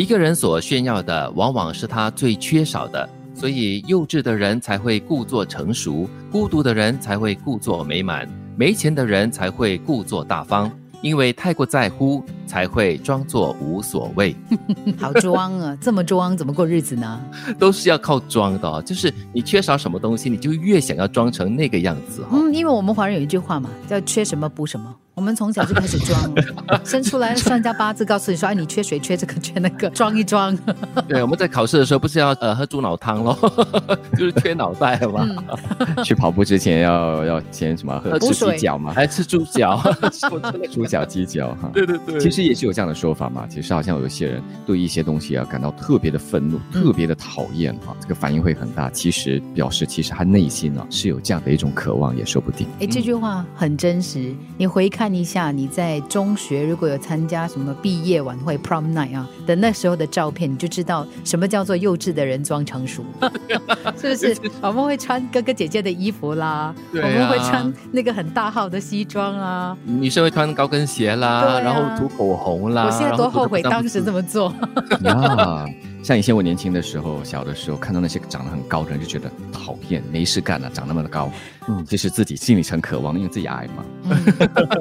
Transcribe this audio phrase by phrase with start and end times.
[0.00, 3.06] 一个人所炫耀的，往往是他最缺少的。
[3.34, 8.26] 所以，幼稚的人才会故作成熟，孤独的人才会故作美满，
[8.56, 10.72] 没钱的人才会故作大方。
[11.02, 14.34] 因为太过在乎，才会装作无所谓。
[14.98, 17.20] 好装啊，这么装怎么过日子呢？
[17.58, 22.24] 都是要靠装的哦，就是你缺少什么东西，你就越想要装成那个样子。
[22.32, 24.96] 嗯，因为我们华人有一句话嘛，叫缺什么补什么。
[25.20, 26.18] 我们从小就开始装，
[26.82, 30.56] 生出来算一下八字，告诉你说，哎，你缺水，缺这个，缺那个， 装一装。
[31.06, 33.36] 对，我们在考试的时候不是要呃喝猪脑汤喽，
[34.16, 35.28] 就是缺脑袋嘛。
[36.02, 39.78] 去跑步之前要要先什么喝吃鸡脚嘛，还吃猪脚，
[40.72, 41.68] 猪脚鸡脚哈。
[41.74, 43.46] 对对对，其实也是有这样的说法嘛。
[43.46, 48.88] 其实好像有一些人对一些东西啊感到特别的愤怒，特别的讨厌哈，这个反应会很大。
[48.88, 52.66] 其实表示其实他内心呢是有这样的一种渴望，也说不定。
[52.80, 55.09] 哎，这句话很真实，你回看。
[55.10, 63.04] 看一下你在中学如果有参加什么毕业晚会 prom night 啊的那时候的照片，你就知道什么叫做幼稚的人装成熟，
[64.00, 64.36] 是不是？
[64.62, 72.84] 我们会穿哥哥姐姐的衣服啦，我们会穿那个很大号的西装啊，女生会穿高跟鞋啦，然后涂口红啦。
[72.84, 74.54] 我现在多后悔当时这么做。
[76.02, 81.30] 像以前我年轻的时候，小的时候看到那些长得很高的人，就觉得讨厌，没事干了，长那么的高。
[81.68, 83.84] 嗯，其实自己心里很渴望，因为自己矮嘛。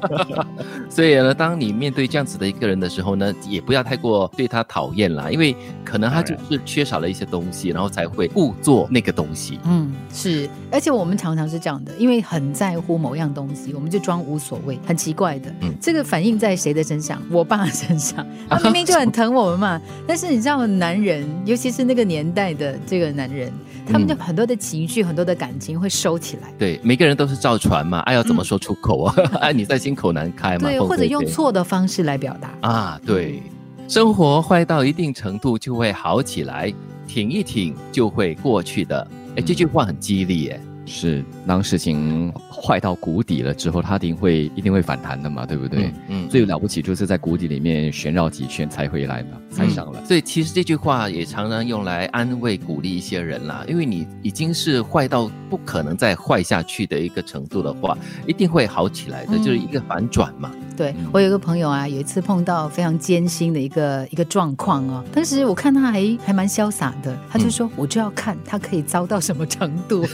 [0.90, 9.58] 所以呢，当你面对这样子的一个人的时候呢，也不要太过对他讨厌啦，因为可能他就是缺少了一些东西，然后才会故作那个东西。
[9.64, 15.50] 嗯，是，而且我们常常是这样的，因为很在乎某样东西，我们就装无所谓，很奇怪的。
[15.62, 17.20] 嗯，这个反映在谁的身上？
[17.30, 21.05] 我爸身上， 他明明就很疼我们嘛，但是你知道，男人。
[21.06, 23.52] 人，尤其是那个年代的这个男人，
[23.90, 26.52] 他们就很多的情绪、很多的感情会收起来。
[26.58, 29.14] 对，每个人都是造船嘛，爱要怎么说出口啊？
[29.40, 30.68] 爱 你在心口难开嘛。
[30.68, 33.00] 对，或者用错的方式来表达啊。
[33.06, 33.40] 对，
[33.88, 36.72] 生活坏到一定程度就会好起来，
[37.06, 39.06] 挺一挺就会过去的。
[39.36, 40.60] 哎，这句话很激励耶。
[40.86, 45.92] 是，当事情坏到谷底了之后，它一定会一定会反弹的嘛，对不对？
[46.08, 50.02] 嗯，最了不起就是在谷底里面旋绕几圈才回来嘛，才上来。
[50.04, 60.50] 所以其实这句话也常常用来安慰鼓励一些人啦，因为你已经是坏到不可能再坏下去的一个程度的话，一定会好起来的，就是一个反转嘛。
[60.76, 70.04] 对我有一个朋友啊，有一次碰到非常艰辛的一个一个状况哦，当时我看他还还蛮潇洒的，他就说我就要看他可以糟到什么程度。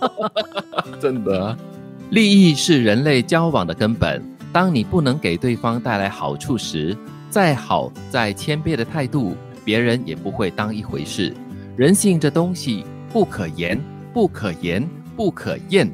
[1.00, 1.56] 真的，
[2.10, 4.22] 利益是人类交往的根本。
[4.52, 6.96] 当你不能给对方带来好处时，
[7.30, 11.34] 再好再谦卑的态度，别人也不会当一回事。
[11.76, 13.78] 人性这东西不可言，
[14.12, 15.90] 不可言，不可厌。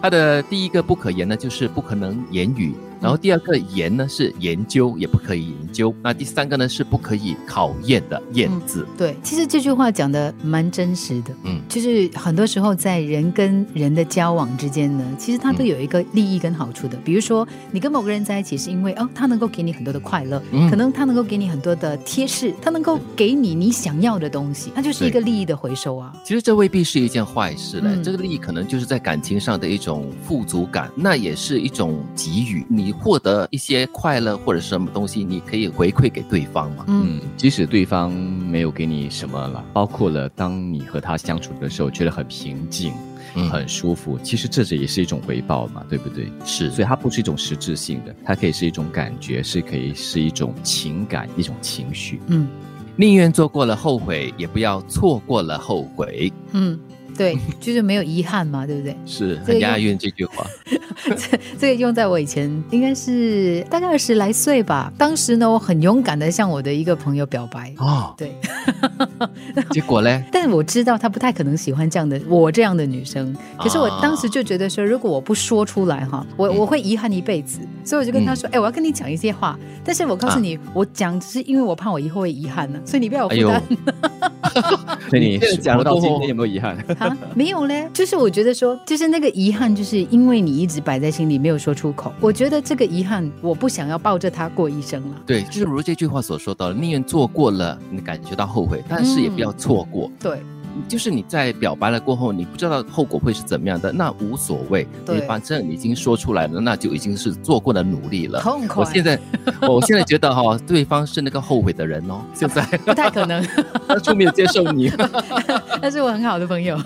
[0.00, 2.72] 它的第一个不可言呢，就是不可能言语。
[3.00, 5.94] 然后第二个研呢是研究，也不可以研究。
[6.02, 8.86] 那第三个呢是不可以考验的验字。
[8.96, 11.34] 对，其实这句话讲的蛮真实的。
[11.44, 16.96] 嗯，就是很多时候在人跟人的交往之间呢，其实它都有一个利益跟好处的。
[17.04, 26.12] 比如说你跟某个人在一起，是因为哦他能够给你很多的快乐，可能他能够给你很多的贴士，他能够给你你想要的东西，那就是一个利益的回收啊。
[26.24, 32.87] 其实这未必是一件坏事嘞，这个利益可能就是在感情上的一种富足感，那也是一种给予你。
[32.88, 36.86] 你获得一些快乐或者什么东西，你可以回馈给对方嘛？
[36.88, 42.94] 嗯，即使对方没有给你什么了，包括了当你和他相处的时候觉得很平静、
[43.50, 46.32] 很舒服，其实这也是一种回报嘛，对不对？
[46.46, 52.22] 是，所以它不是一种实质性的，它可以是一种感觉，是可以是一种情感、一种情绪。
[52.28, 52.48] 嗯，
[52.96, 56.32] 宁愿做过了后悔，也不要错过了后悔。
[56.52, 56.80] 嗯。
[57.16, 58.96] 对，就是没有遗憾嘛，对不对？
[59.04, 60.46] 是很押韵这句话。
[61.16, 64.92] 这这个用在我以前应该是大概二十来岁吧。
[64.98, 67.72] 当时呢，我很勇敢的向我的一个朋友表白。
[67.78, 68.34] 哦，对。
[69.70, 70.22] 结果嘞？
[70.32, 73.34] 但是我知道他不太可能喜欢这样的我这样的女生。
[73.58, 77.58] 可是我当时就觉得说，如果我不说出来哈，我我会遗憾一辈子。
[77.84, 83.62] 所以我就跟他说：“哎，我要跟你讲一些话，但是我告诉你，我讲只是因为我怕我以后会遗憾呢，所以你不要有负担。”
[85.08, 86.76] 所 以你讲到今天有没有遗憾？
[87.34, 92.12] 没有嘞，就是我觉得说，就是那个遗憾，就是因为你一直摆在心里没有说出口。
[92.20, 95.16] 我觉得这个遗憾，我不想要抱着它过一生了。
[95.26, 100.10] 对，就是如这句话所说到，宁愿做过了，你感觉到后悔，但是也不要错过。
[100.20, 100.38] 对。
[100.86, 104.86] 就是你在表白了过后，你不知道后果会是怎么样的，那无所谓。
[105.06, 108.40] 你反正已经说出来了，那就已经是做过的努力了。
[108.40, 109.18] 痛我现在，
[109.68, 112.20] 我现在觉得哈，对方是那个后悔的人哦。
[112.34, 113.44] 现在不太可能，
[113.88, 114.90] 他出面接受你。
[115.88, 116.78] 他是我很好的朋友。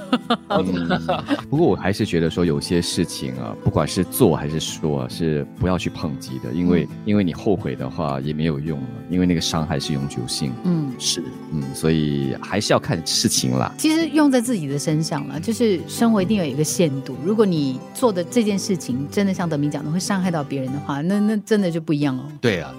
[1.51, 10.53] 不过我还是觉得说有些事情啊，不管是做还是说，是不要去碰击的，因为因为你后悔的话也没有用了，因为那个伤害是永久性。
[10.63, 11.21] 嗯，是，
[11.53, 13.75] 嗯，所以还是要看事情啦。
[13.77, 17.17] 其实用在自己的身上了，就是生活一定有一个限度。
[17.25, 22.23] 如果你做的这件事情真的像德明讲的会伤害到别人的话，那那真的就不一样哦。
[22.41, 22.73] 对啊，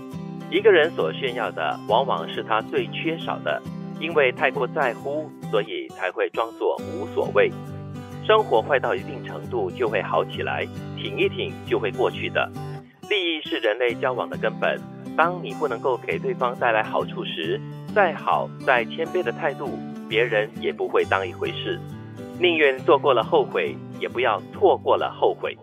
[0.49, 3.61] 一个人所炫耀的，往往是他最缺少的。
[3.99, 7.51] 因为太过在乎，所以才会装作无所谓。
[8.25, 10.65] 生活坏到一定程度就会好起来，
[10.97, 12.49] 挺一挺就会过去的。
[13.09, 14.79] 利益是人类交往的根本。
[15.15, 17.59] 当你不能够给对方带来好处时，
[17.93, 19.69] 再好再谦卑的态度，
[20.09, 21.79] 别人也不会当一回事。
[22.39, 25.55] 宁愿做过了后悔，也不要错过了后悔。